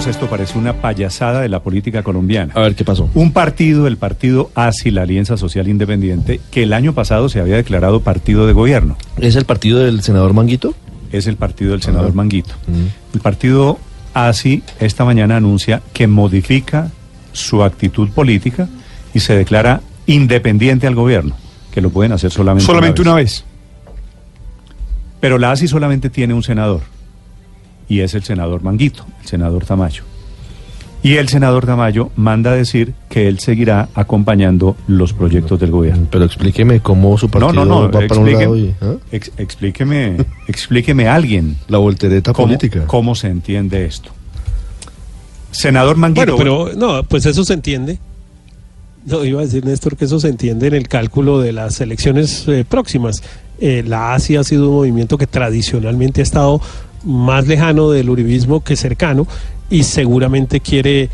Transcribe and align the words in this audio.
Carlos, 0.00 0.16
esto 0.16 0.30
parece 0.30 0.56
una 0.56 0.80
payasada 0.80 1.42
de 1.42 1.50
la 1.50 1.60
política 1.60 2.02
colombiana. 2.02 2.54
A 2.56 2.60
ver, 2.60 2.74
¿qué 2.74 2.86
pasó? 2.86 3.10
Un 3.12 3.32
partido, 3.32 3.86
el 3.86 3.98
partido 3.98 4.50
ASI, 4.54 4.90
la 4.90 5.02
Alianza 5.02 5.36
Social 5.36 5.68
Independiente, 5.68 6.40
que 6.50 6.62
el 6.62 6.72
año 6.72 6.94
pasado 6.94 7.28
se 7.28 7.38
había 7.38 7.56
declarado 7.56 8.00
partido 8.00 8.46
de 8.46 8.54
gobierno. 8.54 8.96
¿Es 9.18 9.36
el 9.36 9.44
partido 9.44 9.78
del 9.80 10.00
senador 10.00 10.32
Manguito? 10.32 10.74
Es 11.12 11.26
el 11.26 11.36
partido 11.36 11.72
del 11.72 11.82
senador 11.82 12.08
Ajá. 12.08 12.16
Manguito. 12.16 12.54
Mm. 12.66 13.14
El 13.14 13.20
partido 13.20 13.78
ASI 14.14 14.62
esta 14.78 15.04
mañana 15.04 15.36
anuncia 15.36 15.82
que 15.92 16.06
modifica 16.06 16.90
su 17.32 17.62
actitud 17.62 18.08
política 18.08 18.70
y 19.12 19.20
se 19.20 19.34
declara 19.34 19.82
independiente 20.06 20.86
al 20.86 20.94
gobierno, 20.94 21.36
que 21.72 21.82
lo 21.82 21.90
pueden 21.90 22.12
hacer 22.12 22.30
solamente, 22.30 22.64
Solamente 22.64 23.02
una 23.02 23.14
vez. 23.14 23.44
Pero 25.20 25.36
la 25.36 25.50
ASI 25.50 25.68
solamente 25.68 26.08
tiene 26.08 26.32
un 26.32 26.42
senador, 26.42 26.80
y 27.90 28.00
es 28.00 28.14
el 28.14 28.22
senador 28.22 28.62
Manguito, 28.62 29.04
el 29.20 29.28
senador 29.28 29.66
Tamayo. 29.66 30.04
Y 31.02 31.14
el 31.16 31.28
senador 31.28 31.64
Tamayo 31.66 32.10
manda 32.16 32.52
a 32.52 32.54
decir 32.54 32.92
que 33.08 33.26
él 33.26 33.38
seguirá 33.38 33.88
acompañando 33.94 34.76
los 34.86 35.12
proyectos 35.14 35.58
del 35.58 35.70
gobierno. 35.70 36.06
Pero 36.10 36.24
explíqueme 36.26 36.80
cómo 36.80 37.16
su 37.18 37.26
No, 37.26 37.30
partido 37.32 37.52
no, 37.52 37.64
no, 37.64 37.90
va 37.90 38.06
para 38.06 38.20
un 38.20 38.32
lado 38.32 38.56
y... 38.56 38.74
ex- 39.10 39.32
explíqueme, 39.38 40.16
explíqueme 40.46 41.08
a 41.08 41.14
alguien 41.14 41.56
La 41.68 41.78
voltereta 41.78 42.32
cómo, 42.34 42.48
política. 42.48 42.84
cómo 42.86 43.14
se 43.14 43.28
entiende 43.28 43.84
esto. 43.86 44.10
Senador 45.50 45.96
Manguito. 45.96 46.36
Bueno, 46.36 46.66
pero 46.66 46.76
no, 46.76 47.02
pues 47.04 47.26
eso 47.26 47.44
se 47.44 47.54
entiende. 47.54 47.98
No, 49.06 49.24
iba 49.24 49.40
a 49.40 49.44
decir 49.44 49.64
Néstor 49.64 49.96
que 49.96 50.04
eso 50.04 50.20
se 50.20 50.28
entiende 50.28 50.66
en 50.66 50.74
el 50.74 50.86
cálculo 50.86 51.40
de 51.40 51.52
las 51.52 51.80
elecciones 51.80 52.46
eh, 52.46 52.64
próximas. 52.68 53.22
Eh, 53.58 53.82
la 53.86 54.12
ASI 54.14 54.36
ha 54.36 54.44
sido 54.44 54.68
un 54.68 54.76
movimiento 54.76 55.16
que 55.18 55.26
tradicionalmente 55.26 56.20
ha 56.20 56.24
estado 56.24 56.60
más 57.04 57.46
lejano 57.46 57.90
del 57.90 58.10
uribismo 58.10 58.62
que 58.62 58.76
cercano 58.76 59.26
y 59.70 59.84
seguramente 59.84 60.60
quiere, 60.60 61.08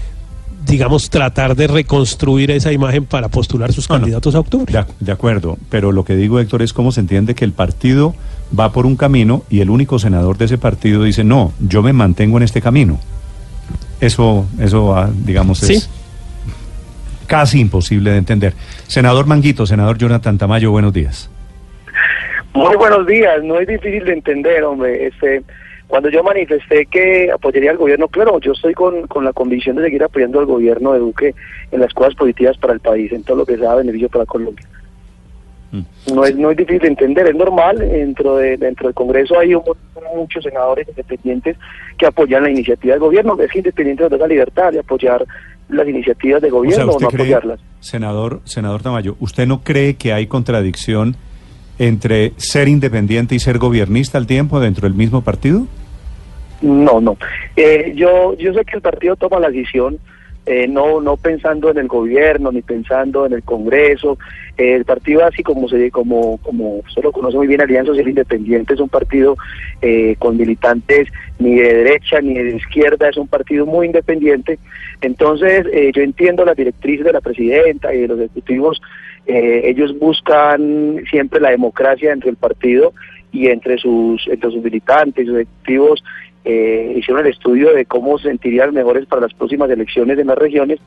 digamos, 0.66 1.10
tratar 1.10 1.54
de 1.56 1.66
reconstruir 1.66 2.50
esa 2.50 2.72
imagen 2.72 3.04
para 3.04 3.28
postular 3.28 3.72
sus 3.72 3.88
No, 3.88 3.96
no. 3.96 4.00
candidatos 4.00 4.34
a 4.34 4.40
octubre. 4.40 4.72
De, 4.72 4.78
ac- 4.80 4.94
de 4.98 5.12
acuerdo, 5.12 5.58
pero 5.70 5.92
lo 5.92 6.04
que 6.04 6.16
digo, 6.16 6.40
Héctor, 6.40 6.62
es 6.62 6.72
cómo 6.72 6.90
se 6.92 7.00
entiende 7.00 7.34
que 7.34 7.44
el 7.44 7.52
partido 7.52 8.14
va 8.58 8.72
por 8.72 8.86
un 8.86 8.96
camino 8.96 9.42
y 9.50 9.60
el 9.60 9.70
único 9.70 9.98
senador 9.98 10.38
de 10.38 10.46
ese 10.46 10.58
partido 10.58 11.02
dice, 11.02 11.24
no, 11.24 11.52
yo 11.60 11.82
me 11.82 11.92
mantengo 11.92 12.36
en 12.38 12.42
este 12.44 12.60
camino. 12.60 12.98
Eso, 14.00 14.46
eso 14.60 14.96
ah, 14.96 15.10
digamos, 15.24 15.62
es 15.62 15.84
Sí. 15.84 15.88
casi 17.26 17.60
imposible 17.60 18.10
de 18.12 18.18
entender. 18.18 18.54
Senador 18.86 19.26
Manguito, 19.26 19.66
senador 19.66 19.98
Jonathan 19.98 20.38
Tamayo, 20.38 20.70
buenos 20.70 20.92
días. 20.92 21.28
Muy 22.54 22.76
buenos 22.76 23.06
días, 23.06 23.42
no 23.44 23.58
es 23.58 23.66
difícil 23.68 24.04
de 24.04 24.12
entender, 24.14 24.62
hombre. 24.64 25.08
Este, 25.08 25.42
cuando 25.88 26.08
yo 26.10 26.22
manifesté 26.24 26.86
que 26.86 27.30
apoyaría 27.30 27.70
al 27.70 27.76
gobierno, 27.76 28.08
claro, 28.08 28.40
yo 28.40 28.52
estoy 28.52 28.74
con, 28.74 29.06
con 29.06 29.24
la 29.24 29.32
convicción 29.32 29.76
de 29.76 29.84
seguir 29.84 30.02
apoyando 30.02 30.40
al 30.40 30.46
gobierno 30.46 30.92
de 30.92 30.98
Duque 30.98 31.34
en 31.70 31.80
las 31.80 31.92
cosas 31.94 32.14
positivas 32.14 32.56
para 32.58 32.72
el 32.72 32.80
país, 32.80 33.12
en 33.12 33.22
todo 33.22 33.36
lo 33.38 33.46
que 33.46 33.56
sea 33.56 33.74
beneficio 33.76 34.08
para 34.08 34.26
Colombia. 34.26 34.66
Mm. 35.72 36.14
No 36.14 36.24
es, 36.24 36.36
no 36.36 36.50
es 36.50 36.56
difícil 36.56 36.80
de 36.80 36.88
entender, 36.88 37.28
es 37.28 37.34
normal, 37.36 37.78
dentro, 37.78 38.36
de, 38.36 38.56
dentro 38.56 38.86
del 38.88 38.94
Congreso 38.94 39.38
hay 39.38 39.54
un- 39.54 39.62
muchos 40.16 40.42
senadores 40.44 40.88
independientes 40.88 41.56
que 41.98 42.06
apoyan 42.06 42.42
la 42.44 42.50
iniciativa 42.50 42.92
del 42.94 43.00
gobierno, 43.00 43.36
es 43.40 43.50
que 43.50 43.58
independiente 43.58 44.02
nos 44.04 44.12
da 44.12 44.18
la 44.18 44.26
libertad 44.28 44.72
de 44.72 44.78
apoyar 44.80 45.24
las 45.68 45.88
iniciativas 45.88 46.38
O 46.38 46.40
sea, 46.46 46.50
gobierno 46.50 46.92
o, 46.92 47.00
no 47.00 47.08
cree, 47.08 47.22
apoyarlas. 47.34 47.60
senador, 47.80 48.40
senador 48.44 48.82
Tamayo, 48.82 49.16
¿usted 49.20 49.46
no 49.46 49.62
cree 49.62 49.94
que 49.94 50.12
hay 50.12 50.26
contradicción 50.28 51.16
entre 51.78 52.32
ser 52.36 52.68
independiente 52.68 53.34
y 53.34 53.38
ser 53.38 53.58
gobernista 53.58 54.18
al 54.18 54.26
tiempo 54.26 54.60
dentro 54.60 54.88
del 54.88 54.96
mismo 54.96 55.22
partido? 55.22 55.66
No, 56.62 57.00
no. 57.00 57.16
Eh, 57.56 57.92
yo, 57.96 58.36
yo 58.36 58.54
sé 58.54 58.64
que 58.64 58.76
el 58.76 58.82
partido 58.82 59.16
toma 59.16 59.40
la 59.40 59.50
decisión, 59.50 59.98
eh, 60.46 60.68
no, 60.68 61.00
no 61.00 61.16
pensando 61.16 61.70
en 61.70 61.78
el 61.78 61.88
gobierno 61.88 62.52
ni 62.52 62.62
pensando 62.62 63.26
en 63.26 63.32
el 63.32 63.42
Congreso. 63.42 64.16
Eh, 64.56 64.74
el 64.74 64.84
partido, 64.84 65.24
así 65.24 65.42
como 65.42 65.68
se, 65.68 65.90
como, 65.90 66.38
como 66.38 66.76
usted 66.78 67.02
lo 67.02 67.12
conoce 67.12 67.36
muy 67.36 67.48
bien, 67.48 67.60
Alianza 67.60 67.90
Social 67.90 68.08
Independiente 68.08 68.74
es 68.74 68.80
un 68.80 68.88
partido 68.88 69.36
eh, 69.82 70.14
con 70.18 70.36
militantes 70.36 71.08
ni 71.38 71.56
de 71.56 71.74
derecha 71.74 72.20
ni 72.20 72.34
de 72.34 72.56
izquierda, 72.56 73.08
es 73.08 73.16
un 73.16 73.28
partido 73.28 73.66
muy 73.66 73.86
independiente. 73.86 74.58
Entonces, 75.00 75.66
eh, 75.72 75.90
yo 75.94 76.02
entiendo 76.02 76.44
las 76.44 76.56
directrices 76.56 77.04
de 77.04 77.12
la 77.12 77.20
presidenta 77.20 77.92
y 77.92 78.02
de 78.02 78.08
los 78.08 78.18
ejecutivos. 78.20 78.80
Eh, 79.26 79.62
ellos 79.64 79.98
buscan 79.98 81.02
siempre 81.10 81.40
la 81.40 81.50
democracia 81.50 82.10
dentro 82.10 82.28
del 82.28 82.36
partido 82.36 82.92
y 83.32 83.48
entre 83.48 83.76
sus, 83.76 84.26
entre 84.28 84.50
sus 84.50 84.62
militantes, 84.62 85.26
sus 85.26 85.36
ejecutivos, 85.36 86.04
eh, 86.44 86.94
hicieron 86.96 87.26
el 87.26 87.32
estudio 87.32 87.72
de 87.72 87.86
cómo 87.86 88.18
se 88.18 88.28
sentirían 88.28 88.72
mejores 88.72 89.04
para 89.06 89.22
las 89.22 89.34
próximas 89.34 89.68
elecciones 89.68 90.16
en 90.18 90.28
las 90.28 90.38
regiones 90.38 90.78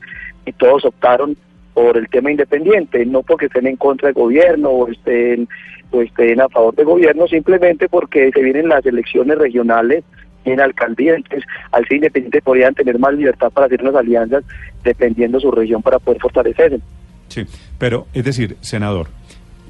y 0.46 0.52
todos 0.52 0.86
optaron 0.86 1.36
por 1.74 1.98
el 1.98 2.08
tema 2.08 2.30
independiente, 2.30 3.04
no 3.04 3.22
porque 3.22 3.46
estén 3.46 3.66
en 3.66 3.76
contra 3.76 4.08
del 4.08 4.14
gobierno 4.14 4.70
o 4.70 4.88
estén, 4.88 5.46
o 5.90 6.00
estén 6.00 6.40
a 6.40 6.48
favor 6.48 6.74
del 6.74 6.86
gobierno, 6.86 7.28
simplemente 7.28 7.88
porque 7.90 8.30
se 8.32 8.42
vienen 8.42 8.68
las 8.68 8.84
elecciones 8.86 9.36
regionales 9.36 10.02
en 10.46 10.60
alcaldía, 10.60 11.14
entonces 11.14 11.44
al 11.72 11.86
ser 11.86 11.96
independiente 11.96 12.40
podrían 12.40 12.74
tener 12.74 12.98
más 12.98 13.12
libertad 13.12 13.50
para 13.50 13.66
hacer 13.66 13.82
unas 13.82 13.96
alianzas 13.96 14.42
dependiendo 14.82 15.36
de 15.36 15.42
su 15.42 15.50
región 15.50 15.82
para 15.82 15.98
poder 15.98 16.20
fortalecerse. 16.20 16.80
Sí, 17.30 17.46
pero 17.78 18.06
es 18.12 18.24
decir, 18.24 18.56
senador, 18.60 19.06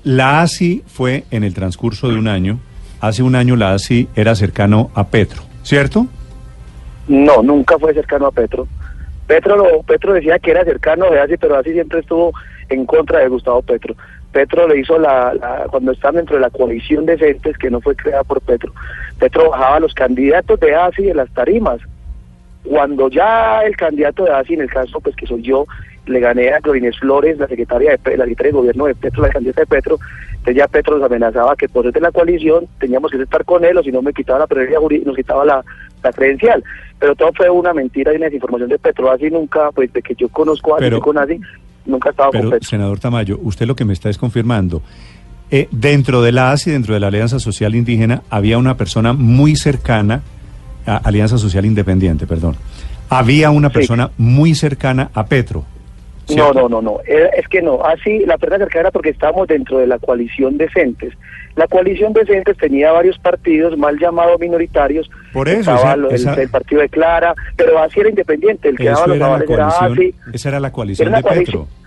la 0.02 0.40
ASI 0.42 0.82
fue 0.86 1.24
en 1.30 1.44
el 1.44 1.54
transcurso 1.54 2.08
de 2.08 2.16
un 2.16 2.26
año, 2.26 2.58
hace 3.00 3.22
un 3.22 3.34
año 3.36 3.54
la 3.54 3.72
ASI 3.74 4.08
era 4.16 4.34
cercano 4.34 4.90
a 4.94 5.06
Petro, 5.08 5.42
¿cierto? 5.62 6.06
No, 7.08 7.42
nunca 7.42 7.78
fue 7.78 7.94
cercano 7.94 8.26
a 8.26 8.32
Petro. 8.32 8.66
Petro, 9.26 9.56
lo- 9.56 9.82
Petro 9.82 10.12
decía 10.12 10.38
que 10.38 10.50
era 10.50 10.64
cercano 10.64 11.10
de 11.10 11.20
Asi, 11.20 11.36
pero 11.36 11.56
Asi 11.56 11.72
siempre 11.72 12.00
estuvo 12.00 12.32
en 12.68 12.84
contra 12.86 13.20
de 13.20 13.28
Gustavo 13.28 13.62
Petro. 13.62 13.94
Petro 14.32 14.66
le 14.68 14.80
hizo 14.80 14.98
la, 14.98 15.34
la- 15.34 15.66
cuando 15.70 15.92
estaban 15.92 16.16
dentro 16.16 16.36
de 16.36 16.42
la 16.42 16.50
coalición 16.50 17.04
de 17.06 17.18
Centes, 17.18 17.56
que 17.58 17.70
no 17.70 17.80
fue 17.80 17.94
creada 17.96 18.24
por 18.24 18.40
Petro, 18.40 18.72
Petro 19.18 19.50
bajaba 19.50 19.80
los 19.80 19.92
candidatos 19.94 20.58
de 20.60 20.74
ASI 20.74 21.02
de 21.04 21.14
las 21.14 21.28
tarimas. 21.30 21.78
Cuando 22.64 23.08
ya 23.08 23.62
el 23.62 23.76
candidato 23.76 24.24
de 24.24 24.32
ASI, 24.32 24.54
en 24.54 24.60
el 24.62 24.70
caso 24.70 25.00
pues 25.00 25.16
que 25.16 25.26
soy 25.26 25.42
yo, 25.42 25.66
le 26.10 26.20
gané 26.20 26.52
a 26.52 26.60
Clorinés 26.60 26.98
Flores, 26.98 27.38
la 27.38 27.46
secretaria 27.48 27.92
de 27.92 28.16
la 28.16 28.24
secretaria 28.24 28.52
de 28.52 28.58
gobierno 28.58 28.86
de 28.86 28.94
Petro, 28.94 29.22
la 29.22 29.28
candidata 29.30 29.60
de 29.62 29.66
Petro, 29.66 29.98
entonces 30.30 30.56
ya 30.56 30.68
Petro 30.68 30.96
nos 30.98 31.06
amenazaba 31.06 31.54
que 31.56 31.68
por 31.68 31.84
ser 31.84 31.92
de 31.92 32.00
la 32.00 32.10
coalición 32.12 32.66
teníamos 32.78 33.10
que 33.10 33.22
estar 33.22 33.44
con 33.44 33.64
él 33.64 33.76
o 33.78 33.82
si 33.82 33.90
no 33.92 34.02
me 34.02 34.12
quitaba 34.12 34.40
la 34.40 34.46
prioridad 34.46 34.78
jurídica, 34.80 35.08
nos 35.08 35.16
quitaba 35.16 35.44
la, 35.44 35.64
la 36.02 36.12
credencial. 36.12 36.62
Pero 36.98 37.14
todo 37.14 37.30
fue 37.34 37.48
una 37.50 37.72
mentira 37.72 38.12
y 38.12 38.16
una 38.16 38.26
desinformación 38.26 38.68
de 38.70 38.78
Petro. 38.78 39.10
Así 39.10 39.30
nunca, 39.30 39.70
pues 39.74 39.92
de 39.92 40.02
que 40.02 40.14
yo 40.14 40.28
conozco 40.28 40.74
a 40.74 40.78
Pero- 40.78 40.96
alguien 40.96 41.00
con 41.02 41.18
ASI, 41.18 41.40
nunca 41.86 42.08
ha 42.08 42.12
estado 42.12 42.30
con 42.30 42.40
Pero, 42.40 42.50
Petro. 42.50 42.68
senador 42.68 42.98
Tamayo, 43.00 43.38
usted 43.42 43.66
lo 43.66 43.74
que 43.76 43.84
me 43.84 43.92
está 43.92 44.08
es 44.10 44.18
confirmando. 44.18 44.82
eh, 45.52 45.66
dentro 45.72 46.22
de 46.22 46.30
la 46.30 46.52
ASI, 46.52 46.70
dentro 46.70 46.94
de 46.94 47.00
la 47.00 47.08
Alianza 47.08 47.40
Social 47.40 47.74
Indígena, 47.74 48.22
había 48.30 48.56
una 48.56 48.76
persona 48.76 49.12
muy 49.12 49.56
cercana, 49.56 50.22
a 50.86 50.96
Alianza 50.98 51.38
Social 51.38 51.64
Independiente, 51.66 52.24
perdón. 52.26 52.54
Había 53.08 53.50
una 53.50 53.68
Sí. 53.68 53.74
persona 53.74 54.10
muy 54.16 54.54
cercana 54.54 55.10
a 55.12 55.26
Petro. 55.26 55.64
No, 56.36 56.44
¿cierto? 56.52 56.54
no, 56.54 56.68
no, 56.68 56.82
no. 56.82 56.98
Era- 57.06 57.28
Es 57.28 57.46
que 57.48 57.62
no. 57.62 57.84
Así, 57.84 58.20
la 58.26 58.38
persona 58.38 58.58
cercana 58.64 58.80
era 58.82 58.90
porque 58.90 59.10
estábamos 59.10 59.48
dentro 59.48 59.78
de 59.78 59.86
la 59.86 59.98
coalición 59.98 60.56
decentes. 60.58 61.14
La 61.56 61.66
coalición 61.66 62.12
decentes 62.12 62.56
tenía 62.56 62.92
varios 62.92 63.18
partidos 63.18 63.76
mal 63.76 63.98
llamados 63.98 64.38
minoritarios. 64.40 65.10
Por 65.32 65.48
eso, 65.48 65.58
Estaba 65.60 65.78
esa- 65.80 65.96
lo- 65.96 66.08
el, 66.10 66.14
esa- 66.14 66.34
el 66.40 66.48
partido 66.48 66.80
de 66.80 66.88
Clara, 66.88 67.34
pero 67.56 67.78
así 67.78 68.00
era 68.00 68.08
independiente. 68.08 68.68
El 68.68 68.76
que 68.76 68.84
daba 68.84 69.06
los 69.08 69.16
era 69.16 69.26
la 69.28 69.34
avales 69.34 69.50
era 69.50 69.68
esa 70.32 70.48
era 70.48 70.60
la 70.60 70.70
coalición 70.72 71.08
Era 71.08 71.16
de 71.18 71.22
coalición. 71.22 71.66
Petro. 71.66 71.80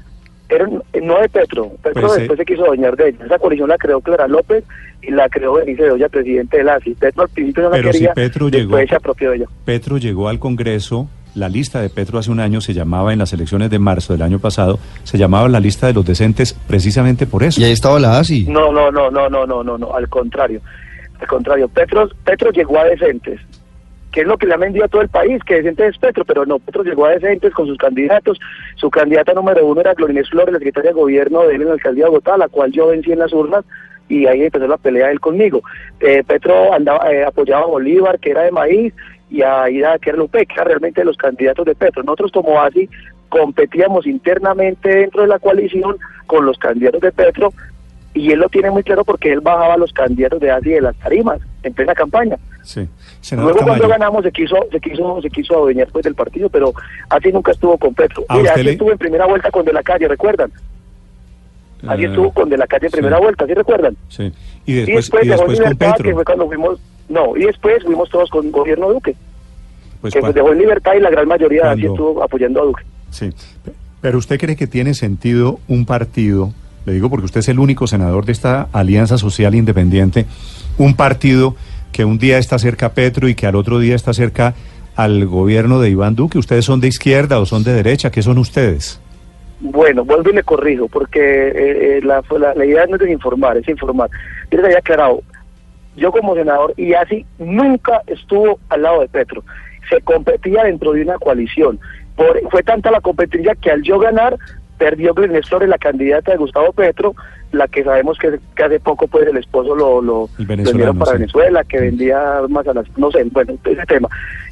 Era, 0.49 0.67
un- 0.67 0.83
no 1.07 1.19
de 1.19 1.29
Petro. 1.29 1.71
Petro 1.81 2.01
Pues, 2.01 2.13
eh, 2.15 2.19
después 2.19 2.37
se 2.37 2.45
quiso 2.45 2.65
doñar 2.65 2.95
de 2.95 3.09
ella. 3.09 3.25
Esa 3.25 3.39
coalición 3.39 3.69
la 3.69 3.77
creó 3.77 4.01
Clara 4.01 4.27
López 4.27 4.63
y 5.01 5.09
la 5.11 5.27
creó 5.29 5.53
Benicio 5.53 5.85
de 5.85 5.91
Olla, 5.91 6.09
presidente 6.09 6.57
de 6.57 6.63
la 6.65 6.75
ASI. 6.75 6.93
Petro 6.95 7.23
al 7.23 7.29
principio 7.29 7.63
no 7.63 7.69
la 7.69 7.75
Pero 7.77 7.91
si 7.93 7.99
quería, 7.99 8.13
Petro 8.13 8.49
después 8.49 8.81
llegó- 8.81 8.89
se 8.89 8.95
apropió 8.95 9.29
de 9.31 9.37
ella. 9.37 9.45
Petro 9.65 9.97
llegó 9.97 10.27
al 10.29 10.39
Congreso, 10.39 11.07
la 11.35 11.49
lista 11.49 11.81
de 11.81 11.89
Petro 11.89 12.19
hace 12.19 12.31
un 12.31 12.39
año 12.39 12.61
se 12.61 12.73
llamaba 12.73 13.13
en 13.13 13.19
las 13.19 13.33
elecciones 13.33 13.69
de 13.69 13.79
marzo 13.79 14.13
del 14.13 14.21
año 14.21 14.39
pasado, 14.39 14.79
se 15.03 15.17
llamaba 15.17 15.47
la 15.49 15.59
lista 15.59 15.87
de 15.87 15.93
los 15.93 16.05
decentes 16.05 16.53
precisamente 16.53 17.25
por 17.25 17.43
eso. 17.43 17.59
Y 17.59 17.63
ahí 17.63 17.71
estaba 17.71 17.99
la 17.99 18.19
ASI. 18.19 18.45
No, 18.47 18.71
no, 18.71 18.91
no, 18.91 19.09
no, 19.09 19.29
no, 19.29 19.45
no, 19.45 19.63
no, 19.63 19.77
no, 19.77 19.93
al 19.93 20.09
contrario. 20.09 20.61
Al 21.19 21.27
contrario, 21.27 21.67
Petro, 21.69 22.09
Petro 22.23 22.51
llegó 22.51 22.79
a 22.79 22.85
decentes, 22.85 23.39
que 24.11 24.21
es 24.21 24.27
lo 24.27 24.37
que 24.37 24.45
le 24.45 24.53
han 24.53 24.59
vendido 24.59 24.85
a 24.85 24.89
todo 24.89 25.01
el 25.01 25.09
país, 25.09 25.41
que 25.43 25.55
decentes 25.55 25.93
es 25.93 25.97
Petro, 25.97 26.25
pero 26.25 26.45
no, 26.45 26.59
Petro 26.59 26.83
llegó 26.83 27.05
a 27.05 27.11
decentes 27.11 27.53
con 27.53 27.67
sus 27.67 27.77
candidatos. 27.77 28.39
Su 28.75 28.89
candidata 28.89 29.33
número 29.33 29.65
uno 29.65 29.81
era 29.81 29.93
Glorinés 29.93 30.29
Flores, 30.29 30.53
la 30.53 30.59
secretaria 30.59 30.91
de 30.91 30.99
gobierno 30.99 31.43
de 31.43 31.55
él 31.55 31.61
en 31.61 31.67
la 31.67 31.73
alcaldía 31.73 32.05
de 32.05 32.09
Bogotá, 32.09 32.37
la 32.37 32.47
cual 32.47 32.71
yo 32.71 32.87
vencí 32.87 33.11
en 33.11 33.19
las 33.19 33.33
urnas, 33.33 33.63
y 34.09 34.25
ahí 34.27 34.43
empezó 34.43 34.67
la 34.67 34.77
pelea 34.77 35.09
él 35.09 35.19
conmigo. 35.19 35.63
Eh, 35.99 36.23
Petro 36.27 36.73
andaba, 36.73 37.11
eh, 37.11 37.25
apoyaba 37.25 37.63
a 37.63 37.67
Bolívar, 37.67 38.19
que 38.19 38.31
era 38.31 38.43
de 38.43 38.51
maíz, 38.51 38.93
y 39.29 39.41
a 39.41 39.65
Lupe, 40.15 40.45
que 40.45 40.53
era 40.53 40.63
realmente 40.65 41.03
los 41.03 41.17
candidatos 41.17 41.65
de 41.65 41.75
Petro. 41.75 42.03
Nosotros 42.03 42.31
como 42.31 42.61
así 42.61 42.89
competíamos 43.29 44.05
internamente 44.05 44.89
dentro 44.89 45.21
de 45.23 45.27
la 45.27 45.39
coalición 45.39 45.97
con 46.27 46.45
los 46.45 46.57
candidatos 46.59 47.01
de 47.01 47.11
Petro 47.11 47.51
y 48.13 48.31
él 48.31 48.39
lo 48.39 48.47
tiene 48.49 48.69
muy 48.69 48.83
claro 48.83 49.03
porque 49.03 49.31
él 49.31 49.39
bajaba 49.41 49.73
a 49.73 49.77
los 49.77 49.91
candidatos 49.91 50.39
de 50.39 50.51
ASI 50.51 50.69
de 50.69 50.81
las 50.81 50.95
tarimas 50.97 51.39
en 51.63 51.73
plena 51.73 51.95
campaña. 51.95 52.37
Sí. 52.61 52.87
Luego 53.31 53.59
cuando 53.59 53.87
ganamos 53.87 54.23
se 54.23 54.31
quiso, 54.31 54.55
se 54.71 54.79
quiso, 54.79 55.19
se 55.21 55.29
quiso 55.31 55.55
adueñar 55.55 55.87
pues 55.91 56.03
del 56.03 56.13
partido, 56.13 56.47
pero 56.49 56.73
así 57.09 57.31
nunca 57.31 57.51
estuvo 57.53 57.77
con 57.77 57.93
Petro. 57.95 58.23
¿A 58.29 58.37
Mira, 58.37 58.51
así 58.53 58.63
le- 58.63 58.71
estuvo 58.73 58.91
en 58.91 58.97
primera 58.99 59.25
vuelta 59.25 59.49
con 59.49 59.65
De 59.65 59.73
la 59.73 59.81
Calle, 59.81 60.07
¿recuerdan? 60.07 60.51
Así 61.87 62.03
eh, 62.03 62.07
estuvo 62.07 62.31
con 62.31 62.49
De 62.49 62.57
la 62.57 62.67
Calle 62.67 62.85
en 62.85 62.91
sí. 62.91 62.97
primera 62.97 63.19
vuelta, 63.19 63.45
¿sí 63.47 63.53
recuerdan? 63.53 63.97
Sí. 64.09 64.31
Y 64.65 64.73
y 64.73 64.75
después, 64.75 64.95
después 64.95 65.25
y 65.25 65.29
después 65.29 65.45
con 65.47 65.53
libertad, 65.69 65.91
que 65.97 66.03
Petro. 66.03 66.13
fue 66.15 66.25
cuando 66.25 66.47
fuimos, 66.47 66.79
no, 67.13 67.37
y 67.37 67.43
después 67.45 67.83
fuimos 67.83 68.09
todos 68.09 68.29
con 68.29 68.51
gobierno 68.51 68.89
Duque, 68.89 69.15
Pues, 70.01 70.13
que 70.13 70.21
cua- 70.21 70.33
dejó 70.33 70.51
en 70.51 70.57
libertad 70.59 70.93
y 70.97 70.99
la 70.99 71.09
gran 71.09 71.27
mayoría 71.27 71.61
Cuando- 71.61 71.87
estuvo 71.87 72.23
apoyando 72.23 72.61
a 72.61 72.65
Duque. 72.65 72.83
Sí. 73.11 73.29
Pero 74.01 74.17
usted 74.17 74.39
cree 74.39 74.55
que 74.55 74.67
tiene 74.67 74.93
sentido 74.95 75.59
un 75.67 75.85
partido, 75.85 76.51
le 76.85 76.93
digo 76.93 77.09
porque 77.09 77.25
usted 77.25 77.39
es 77.39 77.47
el 77.49 77.59
único 77.59 77.87
senador 77.87 78.25
de 78.25 78.33
esta 78.33 78.67
alianza 78.73 79.17
social 79.17 79.55
independiente, 79.55 80.25
un 80.77 80.95
partido 80.95 81.55
que 81.93 82.03
un 82.03 82.17
día 82.17 82.37
está 82.39 82.57
cerca 82.59 82.87
a 82.87 82.93
Petro 82.93 83.29
y 83.29 83.35
que 83.35 83.45
al 83.47 83.55
otro 83.55 83.79
día 83.79 83.95
está 83.95 84.13
cerca 84.13 84.55
al 84.95 85.25
gobierno 85.25 85.79
de 85.79 85.89
Iván 85.91 86.15
Duque. 86.15 86.37
¿Ustedes 86.39 86.65
son 86.65 86.81
de 86.81 86.87
izquierda 86.87 87.39
o 87.39 87.45
son 87.45 87.63
de 87.63 87.71
derecha? 87.73 88.09
¿Qué 88.11 88.21
son 88.23 88.37
ustedes? 88.39 88.99
Bueno, 89.61 90.03
vuelvo 90.03 90.29
y 90.29 90.33
le 90.33 90.43
corrijo, 90.43 90.87
porque 90.89 91.19
eh, 91.21 91.97
eh, 91.97 92.01
la, 92.03 92.21
la, 92.37 92.53
la 92.53 92.65
idea 92.65 92.85
no 92.87 92.95
es 92.95 93.01
desinformar, 93.01 93.55
es 93.57 93.67
informar. 93.69 94.09
Yo 94.51 94.57
les 94.57 94.65
había 94.65 94.79
aclarado, 94.79 95.21
yo 95.95 96.11
como 96.11 96.35
senador, 96.35 96.73
y 96.77 96.93
así 96.93 97.25
nunca 97.39 98.01
estuvo 98.07 98.59
al 98.69 98.81
lado 98.81 99.01
de 99.01 99.07
Petro, 99.07 99.43
se 99.89 100.01
competía 100.01 100.63
dentro 100.63 100.93
de 100.93 101.03
una 101.03 101.17
coalición. 101.17 101.79
Por, 102.15 102.39
fue 102.49 102.63
tanta 102.63 102.91
la 102.91 103.01
competencia 103.01 103.55
que 103.55 103.71
al 103.71 103.81
yo 103.83 103.99
ganar, 103.99 104.37
perdió 104.77 105.13
Glenn 105.13 105.41
Flores, 105.43 105.69
la 105.69 105.77
candidata 105.77 106.31
de 106.31 106.37
Gustavo 106.37 106.73
Petro, 106.73 107.15
la 107.51 107.67
que 107.67 107.83
sabemos 107.83 108.17
que, 108.17 108.39
que 108.55 108.63
hace 108.63 108.79
poco 108.79 109.07
pues 109.07 109.27
el 109.27 109.37
esposo 109.37 109.75
lo, 109.75 110.01
lo, 110.01 110.29
enviaron 110.37 110.97
para 110.97 111.11
sí. 111.11 111.17
Venezuela, 111.17 111.63
que 111.63 111.79
vendía 111.79 112.39
armas 112.39 112.67
a 112.67 112.73
las, 112.73 112.97
no 112.97 113.11
sé, 113.11 113.23
bueno, 113.25 113.53
ese 113.63 113.85
tema. 113.85 114.09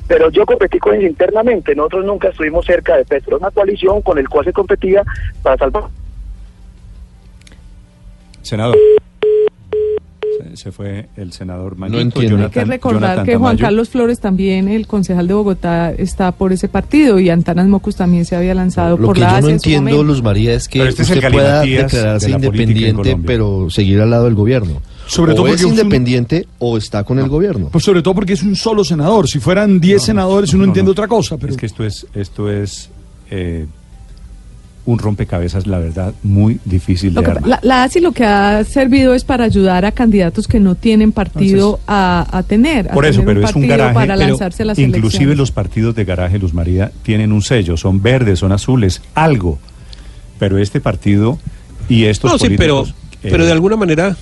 Pero 0.08 0.30
yo 0.30 0.46
competí 0.46 0.78
con 0.78 0.96
ellos 0.96 1.10
internamente, 1.10 1.76
nosotros 1.76 2.06
nunca 2.06 2.30
estuvimos 2.30 2.66
cerca 2.66 2.98
de 2.98 3.06
Petro, 3.06 3.38
una 3.38 3.52
coalición 3.52 4.02
con 4.02 4.18
el 4.18 4.30
cual 4.30 4.46
se 4.46 4.54
competía 4.54 5.04
para 5.42 5.58
salvar. 5.58 5.86
Senador. 8.42 8.78
Se, 10.56 10.72
fue 10.72 11.10
el 11.16 11.32
senador 11.34 11.78
Mañito, 11.78 12.00
entiendo. 12.02 12.38
Jonathan- 12.38 12.60
Hay 12.60 12.66
que 12.66 12.72
recordar 12.72 13.02
Jonathan 13.02 13.26
que 13.26 13.36
Juan 13.38 13.52
Tamayo. 13.58 13.62
Carlos 13.66 13.90
Flores 13.90 14.20
también, 14.20 14.68
el 14.68 14.88
concejal 14.88 15.28
de 15.28 15.34
Bogotá, 15.34 15.92
está 15.92 16.32
por 16.32 16.52
ese 16.54 16.68
partido 16.68 17.20
y 17.20 17.30
Antanas 17.30 17.68
Mocus 17.68 17.96
también 17.96 18.26
se 18.26 18.36
había 18.36 18.54
lanzado 18.54 18.98
Lo 18.98 19.08
por 19.08 19.16
que 19.16 19.22
la 19.22 19.28
yo 19.28 19.32
no 19.34 19.38
ACE 19.48 19.52
en 19.54 19.60
su 19.60 19.70
entiendo. 19.70 20.04
Luz 20.04 20.22
María, 20.24 20.54
es 20.54 20.68
que 20.68 20.88
este 20.88 21.04
es 21.04 21.10
usted 21.10 21.32
pueda 21.32 21.60
galimatías 21.60 21.92
declararse 21.92 22.26
de 22.28 22.32
independiente, 22.34 23.18
pero 23.26 23.70
seguir 23.70 24.02
al 24.02 24.10
lado 24.10 24.26
del 24.26 24.36
gobierno. 24.36 24.82
Sobre 25.08 25.34
o 25.34 25.36
todo 25.36 25.48
es 25.48 25.56
es 25.56 25.64
un- 25.66 25.72
independiente 25.72 26.48
o 26.60 26.78
está 26.78 27.04
con 27.04 27.20
el 27.20 27.28
gobierno. 27.28 27.70
Pues 27.72 27.84
sobre 27.84 28.02
todo 28.02 28.14
porque 28.16 28.34
es 28.34 28.44
un 28.44 28.56
solo 28.56 28.84
senador. 28.84 29.28
Si 29.28 29.40
fueran 29.40 29.80
10 29.80 30.02
senadores 30.04 30.54
uno 30.54 30.64
No, 30.66 30.70
entiende 30.70 30.88
no. 30.88 30.92
otra 30.94 31.08
cosa. 31.08 31.38
Pero 31.38 31.52
Es 31.52 31.58
que 31.58 31.66
esto 31.66 31.84
es, 31.84 32.08
esto 32.14 32.50
es 32.50 32.90
eh, 33.30 33.66
un 34.86 34.98
rompecabezas, 34.98 35.68
la 35.68 35.78
verdad, 35.78 36.14
muy 36.24 36.60
difícil 36.66 37.14
Lo 37.14 37.22
de 37.22 37.28
armar. 37.32 37.48
la, 37.50 37.60
la 37.62 37.84
ASI 37.84 38.00
lo 38.00 38.12
que 38.14 38.26
ha 38.26 38.64
servido 38.64 39.14
es 39.14 39.24
para 39.24 39.44
ayudar 39.46 39.86
a 39.86 39.92
candidatos 39.92 40.48
que 40.48 40.60
no 40.60 40.74
tienen 40.76 41.12
partido 41.12 41.80
a, 41.88 42.26
a 42.36 42.42
tener. 42.44 42.90
a 42.90 42.94
Por 42.94 43.06
eso, 43.06 43.20
tener 43.22 43.36
pero 43.36 43.48
es 43.48 43.56
un 43.56 43.68
garaje. 43.68 43.94
Para 43.94 44.16
pero 44.16 44.28
lanzarse 44.30 44.64
a 44.64 44.66
las 44.66 44.80
inclusive 44.80 45.06
elecciones. 45.08 45.38
los 45.38 45.52
partidos 45.52 45.94
de 45.96 46.04
garaje, 46.06 46.40
Luz 46.40 46.54
María, 46.56 46.92
tienen 47.04 47.32
un 47.32 47.44
sello, 47.44 47.78
son 47.78 48.02
verdes, 48.02 48.40
son 48.40 48.52
azules, 48.52 49.02
algo. 49.14 49.60
Pero 50.40 50.58
este 50.58 50.82
partido 50.82 51.38
y 51.88 52.06
estos 52.06 52.32
No, 52.32 52.38
sí, 52.40 52.56
pero, 52.58 52.78
políticos, 52.80 52.96
eh, 53.24 53.28
pero 53.30 53.46
de 53.46 53.52
alguna 53.52 53.76
manera, 53.76 54.18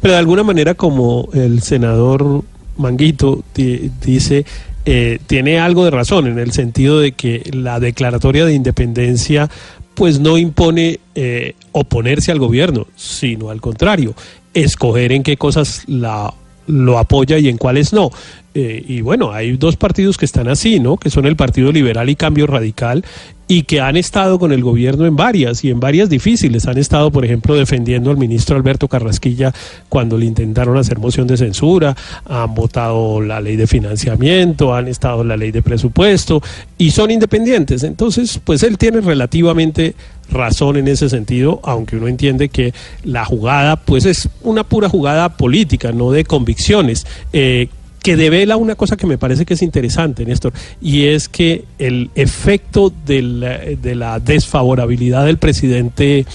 pero 0.00 0.14
de 0.14 0.18
alguna 0.18 0.42
manera 0.42 0.74
como 0.74 1.28
el 1.32 1.62
senador 1.62 2.42
Manguito 2.76 3.44
di- 3.54 3.90
dice, 4.04 4.44
eh, 4.84 5.18
tiene 5.26 5.58
algo 5.58 5.84
de 5.84 5.90
razón 5.90 6.26
en 6.26 6.38
el 6.38 6.52
sentido 6.52 7.00
de 7.00 7.12
que 7.12 7.48
la 7.52 7.80
declaratoria 7.80 8.44
de 8.44 8.54
independencia 8.54 9.50
pues 9.94 10.20
no 10.20 10.38
impone 10.38 11.00
eh, 11.14 11.54
oponerse 11.72 12.32
al 12.32 12.38
gobierno, 12.38 12.86
sino 12.96 13.50
al 13.50 13.60
contrario, 13.60 14.14
escoger 14.54 15.12
en 15.12 15.22
qué 15.22 15.36
cosas 15.36 15.82
la 15.86 16.32
lo 16.66 16.98
apoya 16.98 17.38
y 17.38 17.48
en 17.48 17.58
cuáles 17.58 17.92
no. 17.92 18.10
Eh, 18.54 18.84
y 18.86 19.00
bueno, 19.00 19.32
hay 19.32 19.56
dos 19.56 19.76
partidos 19.76 20.18
que 20.18 20.24
están 20.24 20.48
así, 20.48 20.80
¿no? 20.80 20.96
Que 20.96 21.10
son 21.10 21.26
el 21.26 21.36
Partido 21.36 21.70
Liberal 21.70 22.08
y 22.10 22.16
Cambio 22.16 22.46
Radical 22.46 23.04
y 23.46 23.64
que 23.64 23.80
han 23.80 23.96
estado 23.96 24.38
con 24.38 24.52
el 24.52 24.62
gobierno 24.62 25.06
en 25.06 25.16
varias 25.16 25.64
y 25.64 25.70
en 25.70 25.80
varias 25.80 26.08
difíciles. 26.08 26.66
Han 26.66 26.78
estado, 26.78 27.10
por 27.10 27.24
ejemplo, 27.24 27.56
defendiendo 27.56 28.10
al 28.10 28.16
ministro 28.16 28.56
Alberto 28.56 28.86
Carrasquilla 28.86 29.52
cuando 29.88 30.16
le 30.16 30.26
intentaron 30.26 30.76
hacer 30.78 31.00
moción 31.00 31.26
de 31.26 31.36
censura, 31.36 31.96
han 32.26 32.54
votado 32.54 33.20
la 33.20 33.40
ley 33.40 33.56
de 33.56 33.66
financiamiento, 33.66 34.72
han 34.72 34.86
estado 34.86 35.24
la 35.24 35.36
ley 35.36 35.50
de 35.50 35.62
presupuesto 35.62 36.40
y 36.78 36.92
son 36.92 37.10
independientes. 37.10 37.82
Entonces, 37.82 38.40
pues 38.42 38.62
él 38.62 38.78
tiene 38.78 39.00
relativamente 39.00 39.96
razón 40.30 40.76
en 40.76 40.86
ese 40.86 41.08
sentido, 41.08 41.60
aunque 41.64 41.96
uno 41.96 42.06
entiende 42.06 42.50
que 42.50 42.72
la 43.02 43.24
jugada, 43.24 43.76
pues 43.76 44.06
es 44.06 44.28
una 44.42 44.62
pura 44.62 44.88
jugada 44.88 45.36
política, 45.36 45.90
no 45.90 46.12
de 46.12 46.24
convicciones. 46.24 47.04
Eh, 47.32 47.68
que 48.02 48.16
devela 48.16 48.56
una 48.56 48.74
cosa 48.74 48.96
que 48.96 49.06
me 49.06 49.18
parece 49.18 49.44
que 49.44 49.54
es 49.54 49.62
interesante, 49.62 50.24
Néstor, 50.24 50.52
y 50.80 51.06
es 51.06 51.28
que 51.28 51.64
el 51.78 52.10
efecto 52.14 52.92
de 53.06 53.22
la, 53.22 53.58
de 53.58 53.94
la 53.94 54.20
desfavorabilidad 54.20 55.26
del 55.26 55.38
presidente 55.38 56.26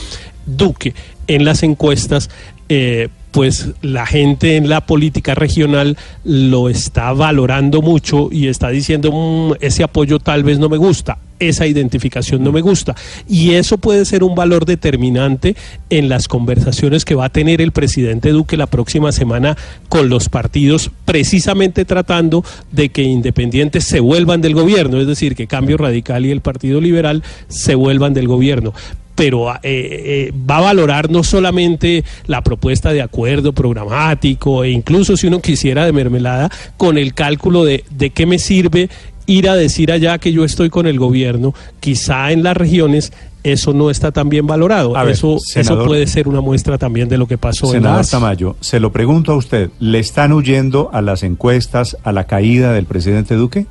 Duque 0.46 0.94
en 1.28 1.44
las 1.44 1.64
encuestas, 1.64 2.30
eh, 2.70 3.10
pues 3.36 3.72
la 3.82 4.06
gente 4.06 4.56
en 4.56 4.70
la 4.70 4.86
política 4.86 5.36
regional 5.36 5.98
lo 6.24 6.70
está 6.70 7.12
valorando 7.12 7.82
mucho 7.82 8.30
y 8.32 8.48
está 8.48 8.70
diciendo, 8.70 9.12
"Mm, 9.12 9.56
ese 9.60 9.84
apoyo 9.84 10.20
tal 10.20 10.46
vez 10.46 10.58
no 10.58 10.70
me 10.70 10.78
gusta, 10.78 11.18
esa 11.40 11.68
identificación 11.68 12.46
no 12.46 12.54
me 12.54 12.62
gusta. 12.62 12.96
Y 13.28 13.56
eso 13.56 13.78
puede 13.78 14.06
ser 14.06 14.24
un 14.24 14.36
valor 14.36 14.64
determinante 14.64 15.58
en 15.90 16.08
las 16.08 16.30
conversaciones 16.30 17.04
que 17.04 17.16
va 17.16 17.26
a 17.26 17.30
tener 17.30 17.60
el 17.60 17.74
presidente 17.74 18.30
Duque 18.30 18.56
la 18.56 18.68
próxima 18.68 19.12
semana 19.12 19.58
con 19.90 20.08
los 20.08 20.30
partidos, 20.30 20.92
precisamente 21.04 21.84
tratando 21.84 22.46
de 22.72 22.88
que 22.88 23.04
independientes 23.04 23.84
se 23.84 24.00
vuelvan 24.00 24.40
del 24.40 24.54
gobierno, 24.54 25.02
es 25.02 25.08
decir, 25.08 25.36
que 25.36 25.46
Cambio 25.46 25.76
Radical 25.76 26.26
y 26.26 26.32
el 26.32 26.40
Partido 26.40 26.80
Liberal 26.80 27.22
se 27.50 27.76
vuelvan 27.76 28.14
del 28.14 28.30
gobierno 28.30 28.74
pero 29.16 29.52
eh, 29.56 29.60
eh, 29.64 30.34
va 30.50 30.58
a 30.58 30.62
valorar 30.62 31.10
no 31.10 31.24
solamente 31.24 32.04
la 32.28 32.42
propuesta 32.42 32.92
de 32.92 33.02
acuerdo 33.02 33.54
programático 33.54 34.64
e 34.64 34.70
incluso 34.72 35.16
si 35.18 35.28
uno 35.28 35.40
quisiera 35.42 35.86
de 35.86 35.94
mermelada 35.94 36.50
con 36.78 36.98
el 36.98 37.14
cálculo 37.14 37.64
de, 37.64 37.84
de 37.90 38.10
qué 38.10 38.26
me 38.26 38.40
sirve 38.40 38.90
ir 39.26 39.50
a 39.50 39.56
decir 39.56 39.92
allá 39.92 40.18
que 40.20 40.32
yo 40.32 40.44
estoy 40.46 40.70
con 40.70 40.86
el 40.86 41.00
gobierno, 41.00 41.54
quizá 41.80 42.32
en 42.32 42.44
las 42.44 42.56
regiones 42.56 43.12
eso 43.44 43.74
no 43.74 43.90
está 43.92 44.12
tan 44.12 44.28
bien 44.28 44.48
valorado. 44.48 44.98
A 44.98 45.04
ver, 45.04 45.14
eso, 45.14 45.38
senador- 45.40 45.80
eso 45.82 45.86
puede 45.86 46.08
ser 46.08 46.28
una 46.28 46.42
muestra 46.42 46.78
también 46.80 47.10
de 47.10 47.18
lo 47.18 47.28
que 47.28 47.38
pasó 47.38 47.68
en 47.68 47.74
Senador 47.74 47.98
las... 48.00 48.10
Tamayo, 48.10 48.56
se 48.60 48.80
lo 48.80 48.92
pregunto 48.92 49.32
a 49.32 49.36
usted, 49.36 49.70
¿le 49.80 50.00
están 50.00 50.32
huyendo 50.34 50.90
a 50.94 51.02
las 51.02 51.22
encuestas, 51.24 51.96
a 52.04 52.12
la 52.12 52.26
caída 52.26 52.74
del 52.74 52.86
presidente 52.86 53.36
Duque? 53.36 53.66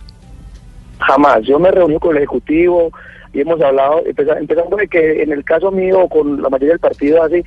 Jamás. 1.01 1.41
Yo 1.47 1.59
me 1.59 1.71
reuní 1.71 1.99
con 1.99 2.13
el 2.13 2.19
Ejecutivo 2.19 2.91
y 3.35 3.41
hemos 3.41 3.61
hablado, 3.61 4.03
empeza- 4.07 4.38
empezando 4.38 4.76
de 4.76 4.88
que 4.88 5.23
en 5.23 5.33
el 5.33 5.45
caso 5.45 5.71
mío, 5.71 6.09
con 6.09 6.41
la 6.41 6.49
mayoría 6.49 6.71
del 6.75 6.79
partido 6.81 7.23
así, 7.23 7.43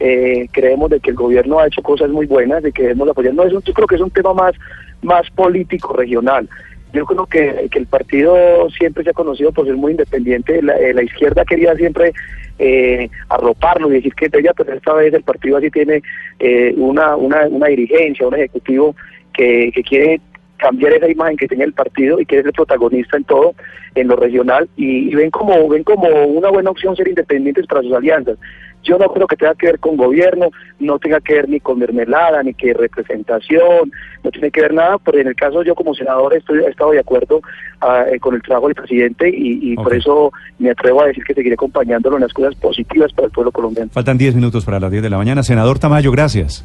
eh, 0.00 0.48
creemos 0.52 0.88
de 0.90 1.00
que 1.00 1.10
el 1.10 1.16
gobierno 1.16 1.58
ha 1.58 1.66
hecho 1.66 1.82
cosas 1.82 2.08
muy 2.10 2.26
buenas, 2.26 2.62
de 2.62 2.72
que 2.72 2.82
debemos 2.82 3.08
apoyar. 3.08 3.34
No, 3.34 3.44
es 3.44 3.52
un, 3.52 3.62
yo 3.62 3.72
creo 3.74 3.86
que 3.86 3.96
es 3.96 4.00
un 4.00 4.10
tema 4.10 4.32
más, 4.32 4.54
más 5.02 5.28
político, 5.30 5.92
regional. 5.92 6.48
Yo 6.92 7.06
creo 7.06 7.26
que, 7.26 7.68
que 7.70 7.78
el 7.78 7.86
partido 7.86 8.68
siempre 8.70 9.02
se 9.02 9.10
ha 9.10 9.14
conocido 9.14 9.50
por 9.52 9.66
ser 9.66 9.76
muy 9.76 9.92
independiente. 9.92 10.60
La, 10.62 10.74
eh, 10.76 10.92
la 10.92 11.02
izquierda 11.02 11.44
quería 11.44 11.74
siempre 11.74 12.12
eh, 12.58 13.08
arroparlo 13.28 13.90
y 13.90 13.94
decir 13.94 14.14
que 14.14 14.26
es 14.26 14.34
ella, 14.34 14.52
pero 14.56 14.74
esta 14.74 14.92
vez 14.94 15.12
el 15.14 15.22
partido 15.22 15.56
así 15.56 15.70
tiene 15.70 16.02
eh, 16.38 16.74
una, 16.76 17.16
una, 17.16 17.46
una 17.48 17.68
dirigencia, 17.68 18.26
un 18.28 18.34
ejecutivo 18.34 18.94
que, 19.32 19.72
que 19.74 19.82
quiere 19.82 20.20
cambiar 20.62 20.92
esa 20.92 21.10
imagen 21.10 21.36
que 21.36 21.48
tiene 21.48 21.64
el 21.64 21.72
partido 21.72 22.20
y 22.20 22.26
que 22.26 22.38
es 22.38 22.46
el 22.46 22.52
protagonista 22.52 23.16
en 23.16 23.24
todo, 23.24 23.54
en 23.96 24.06
lo 24.06 24.14
regional, 24.14 24.68
y, 24.76 25.10
y 25.10 25.14
ven 25.14 25.30
como 25.30 25.68
ven 25.68 25.82
como 25.82 26.08
una 26.26 26.50
buena 26.50 26.70
opción 26.70 26.94
ser 26.94 27.08
independientes 27.08 27.66
para 27.66 27.82
sus 27.82 27.92
alianzas. 27.92 28.38
Yo 28.84 28.96
no 28.98 29.08
creo 29.12 29.26
que 29.26 29.36
tenga 29.36 29.54
que 29.54 29.66
ver 29.66 29.78
con 29.78 29.96
gobierno, 29.96 30.50
no 30.80 30.98
tenga 30.98 31.20
que 31.20 31.34
ver 31.34 31.48
ni 31.48 31.60
con 31.60 31.78
mermelada, 31.78 32.42
ni 32.42 32.54
que 32.54 32.74
representación, 32.74 33.92
no 34.22 34.30
tiene 34.30 34.50
que 34.50 34.60
ver 34.60 34.74
nada, 34.74 34.98
pero 34.98 35.18
en 35.18 35.28
el 35.28 35.36
caso 35.36 35.62
yo 35.62 35.74
como 35.74 35.94
senador 35.94 36.34
estoy, 36.34 36.60
he 36.60 36.68
estado 36.68 36.92
de 36.92 37.00
acuerdo 37.00 37.40
eh, 37.82 38.18
con 38.20 38.34
el 38.34 38.42
trabajo 38.42 38.66
del 38.66 38.74
presidente 38.74 39.28
y, 39.28 39.72
y 39.72 39.76
por 39.76 39.94
eso 39.94 40.32
me 40.58 40.70
atrevo 40.70 41.02
a 41.02 41.06
decir 41.06 41.24
que 41.24 41.34
seguiré 41.34 41.54
acompañándolo 41.54 42.16
en 42.16 42.22
las 42.22 42.32
cosas 42.32 42.54
positivas 42.56 43.12
para 43.12 43.26
el 43.26 43.32
pueblo 43.32 43.52
colombiano. 43.52 43.90
Faltan 43.92 44.18
10 44.18 44.34
minutos 44.34 44.64
para 44.64 44.80
las 44.80 44.90
10 44.90 45.02
de 45.02 45.10
la 45.10 45.16
mañana. 45.16 45.42
Senador 45.42 45.78
Tamayo, 45.78 46.10
gracias. 46.10 46.64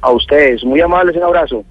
A 0.00 0.10
ustedes, 0.10 0.64
muy 0.64 0.80
amables, 0.80 1.16
un 1.16 1.22
abrazo. 1.24 1.64